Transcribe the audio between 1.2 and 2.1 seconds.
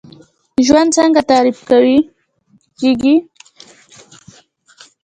تعریف کوئ؟